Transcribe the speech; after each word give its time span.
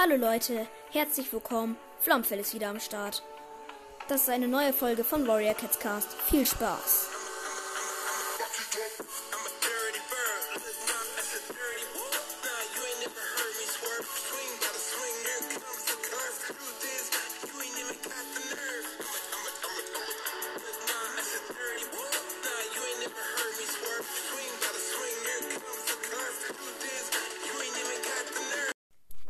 Hallo 0.00 0.14
Leute, 0.14 0.68
herzlich 0.92 1.32
willkommen. 1.32 1.76
Flomfell 1.98 2.38
ist 2.38 2.54
wieder 2.54 2.68
am 2.68 2.78
Start. 2.78 3.20
Das 4.06 4.22
ist 4.22 4.28
eine 4.30 4.46
neue 4.46 4.72
Folge 4.72 5.02
von 5.02 5.26
Warrior 5.26 5.54
Cats 5.54 5.80
Cast. 5.80 6.12
Viel 6.30 6.46
Spaß. 6.46 7.08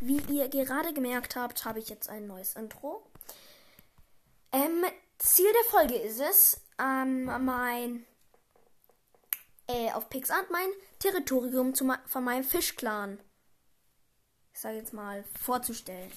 Wie 0.09 0.22
ihr 0.32 0.48
gerade 0.48 0.95
gemerkt 0.95 1.36
habt, 1.36 1.66
habe 1.66 1.80
ich 1.80 1.91
jetzt 1.91 2.09
ein 2.09 2.27
neues 2.27 2.56
Intro. 2.56 3.06
Ähm, 4.52 4.82
Ziel 5.19 5.52
der 5.52 5.70
Folge 5.70 5.96
ist 5.96 6.19
es, 6.19 6.62
ähm, 6.78 7.27
mein 7.27 8.06
äh, 9.66 9.92
auf 9.92 10.09
Pixart 10.09 10.51
mein 10.51 10.70
Territorium 10.98 11.74
zu, 11.74 11.92
von 12.06 12.24
meinem 12.24 12.42
Fischclan, 12.42 13.20
ich 14.55 14.60
sage 14.60 14.79
jetzt 14.79 14.95
mal, 14.95 15.24
vorzustellen. 15.42 16.10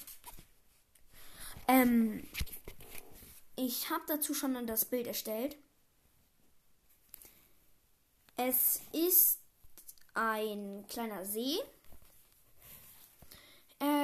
Ähm, 1.68 2.26
ich 3.56 3.90
habe 3.90 4.04
dazu 4.08 4.32
schon 4.32 4.66
das 4.66 4.86
Bild 4.86 5.06
erstellt. 5.06 5.58
Es 8.38 8.80
ist 8.92 9.38
ein 10.14 10.86
kleiner 10.88 11.26
See 11.26 11.58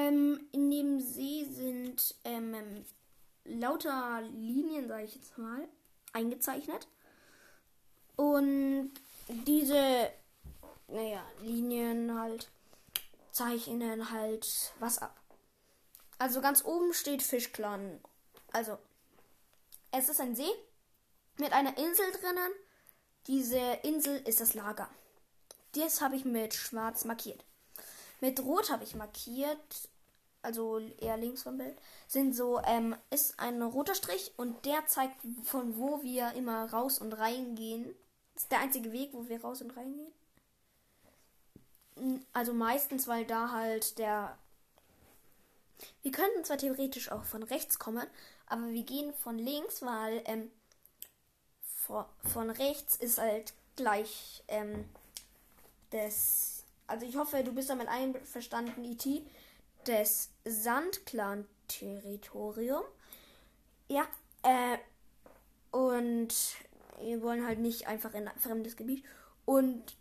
ähm, 0.09 0.49
in 0.53 0.71
dem 0.71 1.01
See 1.01 1.45
sind 1.45 2.15
ähm, 2.25 2.85
lauter 3.45 4.23
Linien, 4.23 4.89
sage 4.89 5.05
ich 5.05 5.15
jetzt 5.15 5.39
mal, 5.39 5.69
eingezeichnet. 6.13 6.89
Und 8.17 8.93
diese, 9.29 10.11
naja, 10.89 11.25
Linien 11.43 12.19
halt 12.19 12.51
zeichnen 13.33 14.11
halt 14.11 14.73
was 14.81 14.99
ab. 14.99 15.17
Also 16.19 16.41
ganz 16.41 16.65
oben 16.65 16.93
steht 16.93 17.23
Fischclan. 17.23 18.01
Also, 18.53 18.79
es 19.93 20.09
ist 20.09 20.21
ein 20.21 20.35
See 20.35 20.51
mit 21.37 21.53
einer 21.53 21.77
Insel 21.79 22.11
drinnen. 22.13 22.51
Diese 23.29 23.59
Insel 23.83 24.17
ist 24.27 24.41
das 24.41 24.55
Lager. 24.55 24.91
Das 25.73 26.01
habe 26.01 26.17
ich 26.17 26.25
mit 26.25 26.55
schwarz 26.55 27.05
markiert. 27.05 27.45
Mit 28.21 28.41
Rot 28.41 28.71
habe 28.71 28.83
ich 28.83 28.97
markiert, 28.97 29.89
also 30.43 30.79
eher 30.99 31.17
links 31.17 31.43
vom 31.43 31.59
Bild, 31.59 31.77
sind 32.07 32.35
so, 32.35 32.61
ähm, 32.65 32.97
ist 33.11 33.39
ein 33.39 33.61
roter 33.63 33.95
Strich 33.95 34.33
und 34.37 34.65
der 34.65 34.87
zeigt, 34.87 35.17
von 35.43 35.77
wo 35.77 36.03
wir 36.03 36.33
immer 36.33 36.71
raus 36.73 36.99
und 36.99 37.13
reingehen. 37.13 37.95
Das 38.35 38.45
ist 38.45 38.53
der 38.53 38.61
einzige 38.61 38.93
Weg, 38.93 39.11
wo 39.13 39.29
wir 39.29 39.41
raus 39.41 39.63
und 39.63 39.77
reingehen. 39.77 40.13
Also 42.33 42.53
meistens, 42.53 43.09
weil 43.09 43.25
da 43.25 43.51
halt 43.51 43.99
der. 43.99 44.39
Wir 46.03 46.13
könnten 46.13 46.45
zwar 46.45 46.59
theoretisch 46.59 47.11
auch 47.11 47.25
von 47.25 47.43
rechts 47.43 47.79
kommen, 47.79 48.07
aber 48.47 48.69
wir 48.69 48.83
gehen 48.85 49.13
von 49.13 49.39
links, 49.39 49.83
weil 49.83 50.23
ähm, 50.27 50.51
von 52.33 52.51
rechts 52.51 52.97
ist 52.97 53.19
halt 53.19 53.53
gleich 53.77 54.43
ähm, 54.49 54.89
das 55.91 56.59
also 56.89 57.05
ich 57.07 57.17
hoffe, 57.17 57.45
du 57.45 57.53
bist 57.53 57.71
damit 57.71 57.87
einverstanden, 57.87 58.83
IT, 58.85 59.07
des 59.87 60.31
Sandclan-Territorium. 60.45 62.83
Ja, 63.89 64.07
äh, 64.43 64.79
und 65.71 66.35
wir 67.01 67.23
wollen 67.23 67.47
halt 67.47 67.61
nicht 67.61 67.87
einfach 67.87 68.13
in 68.15 68.27
ein 68.29 68.39
fremdes 68.39 68.77
Gebiet. 68.77 69.05
Und 69.45 69.97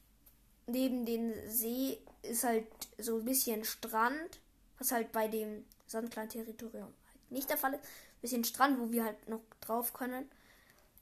neben 0.65 1.05
dem 1.05 1.33
See 1.47 1.99
ist 2.21 2.43
halt 2.43 2.67
so 2.97 3.17
ein 3.17 3.25
bisschen 3.25 3.63
Strand, 3.63 4.39
was 4.79 4.91
halt 4.91 5.11
bei 5.11 5.27
dem 5.27 5.65
Sandclan-Territorium 5.87 6.83
halt 6.83 7.31
nicht 7.31 7.49
der 7.49 7.57
Fall 7.57 7.73
ist. 7.73 7.83
Ein 7.83 8.21
bisschen 8.21 8.43
Strand, 8.43 8.79
wo 8.79 8.91
wir 8.91 9.05
halt 9.05 9.29
noch 9.29 9.41
drauf 9.61 9.93
können. 9.93 10.29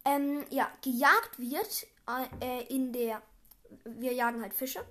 Ähm, 0.04 0.46
ja, 0.50 0.70
gejagt 0.84 1.40
wird 1.40 1.88
äh, 2.42 2.64
in 2.74 2.92
der. 2.94 3.22
Wir 3.84 4.14
jagen 4.14 4.42
halt 4.42 4.54
Fische 4.54 4.86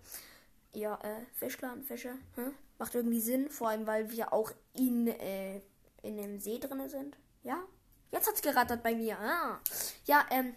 ja, 0.75 0.98
äh, 1.03 1.25
Fischclan, 1.32 1.82
Fische. 1.82 2.14
Hm? 2.34 2.54
Macht 2.78 2.94
irgendwie 2.94 3.20
Sinn, 3.20 3.50
vor 3.50 3.68
allem 3.68 3.86
weil 3.86 4.10
wir 4.10 4.32
auch 4.32 4.52
in, 4.74 5.06
äh, 5.06 5.60
in 6.02 6.16
dem 6.16 6.40
See 6.40 6.58
drin 6.58 6.88
sind. 6.88 7.16
Ja? 7.42 7.62
Jetzt 8.10 8.28
hat's 8.28 8.42
gerattert 8.42 8.82
bei 8.82 8.94
mir. 8.94 9.18
Ah. 9.18 9.60
Ja, 10.06 10.26
ähm, 10.30 10.54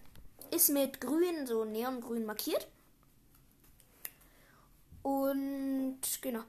ist 0.52 0.70
mit 0.70 1.02
grün, 1.02 1.46
so 1.46 1.66
neongrün 1.66 2.26
markiert. 2.26 2.68
Und 5.02 6.02
genau. 6.22 6.44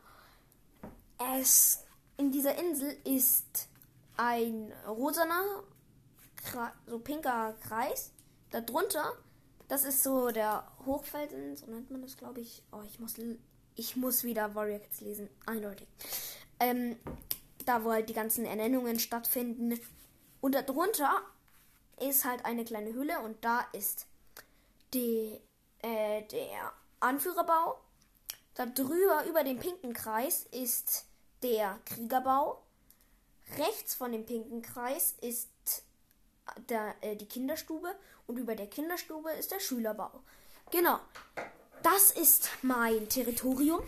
Es 1.35 1.85
in 2.19 2.33
dieser 2.33 2.57
Insel 2.57 2.97
ist 3.05 3.69
ein 4.17 4.73
rosaner, 4.87 5.63
so 6.87 6.99
pinker 6.99 7.55
Kreis. 7.63 8.13
Darunter, 8.51 9.13
das 9.69 9.85
ist 9.85 10.03
so 10.03 10.31
der 10.31 10.71
Hochfelsen, 10.85 11.57
so 11.57 11.67
nennt 11.67 11.91
man 11.91 12.03
das, 12.03 12.17
glaube 12.17 12.41
ich. 12.41 12.63
Oh, 12.73 12.83
ich 12.87 12.99
muss 12.99 13.17
ich 13.79 13.97
muss 13.97 14.25
wieder 14.25 14.55
Warrior 14.55 14.81
Kids 14.81 15.01
lesen, 15.01 15.31
eindeutig. 15.47 15.87
Ähm, 16.59 16.97
da 17.65 17.85
wo 17.85 17.93
halt 17.93 18.09
die 18.09 18.15
ganzen 18.15 18.45
Ernennungen 18.45 18.99
stattfinden. 18.99 19.79
Und 20.41 20.55
darunter 20.55 21.23
ist 22.01 22.25
halt 22.25 22.45
eine 22.45 22.65
kleine 22.65 22.93
Hülle 22.93 23.21
und 23.21 23.45
da 23.45 23.61
ist 23.73 24.07
die, 24.95 25.41
äh, 25.83 26.23
der 26.23 26.73
Anführerbau. 27.01 27.79
Da 28.55 28.67
drüber 28.67 29.25
über 29.29 29.45
dem 29.45 29.59
pinken 29.59 29.93
Kreis 29.93 30.47
ist 30.51 31.05
der 31.43 31.79
Kriegerbau. 31.85 32.61
Rechts 33.59 33.95
von 33.95 34.11
dem 34.11 34.27
pinken 34.27 34.63
Kreis 34.63 35.15
ist 35.21 35.49
der, 36.69 36.97
äh, 37.01 37.15
die 37.15 37.27
Kinderstube 37.27 37.95
und 38.27 38.39
über 38.39 38.57
der 38.57 38.67
Kinderstube 38.67 39.31
ist 39.33 39.53
der 39.53 39.61
Schülerbau. 39.61 40.11
Genau 40.73 40.99
das 41.83 42.11
ist 42.11 42.51
mein 42.63 43.09
Territorium. 43.09 43.81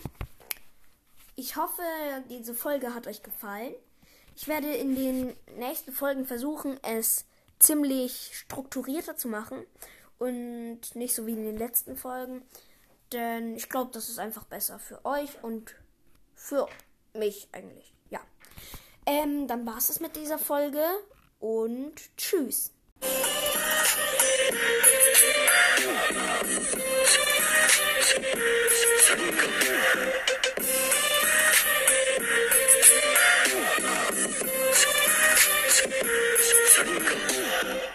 Ich 1.35 1.55
hoffe, 1.55 1.81
diese 2.29 2.53
Folge 2.53 2.93
hat 2.93 3.07
euch 3.07 3.23
gefallen. 3.23 3.73
Ich 4.35 4.47
werde 4.47 4.73
in 4.73 4.95
den 4.95 5.35
nächsten 5.57 5.91
Folgen 5.91 6.25
versuchen, 6.25 6.79
es 6.83 7.25
ziemlich 7.59 8.31
strukturierter 8.33 9.17
zu 9.17 9.27
machen 9.27 9.65
und 10.19 10.79
nicht 10.93 11.15
so 11.15 11.25
wie 11.25 11.33
in 11.33 11.43
den 11.43 11.57
letzten 11.57 11.97
Folgen. 11.97 12.43
Denn 13.11 13.55
ich 13.55 13.69
glaube, 13.69 13.91
das 13.93 14.09
ist 14.09 14.19
einfach 14.19 14.45
besser 14.45 14.79
für 14.79 15.03
euch 15.05 15.43
und 15.43 15.75
für 16.35 16.67
mich 17.13 17.49
eigentlich. 17.51 17.93
Ja. 18.09 18.21
Ähm, 19.05 19.47
dann 19.47 19.65
war 19.65 19.77
es 19.77 19.99
mit 19.99 20.15
dieser 20.15 20.39
Folge 20.39 20.83
und 21.39 21.93
tschüss. 22.17 22.71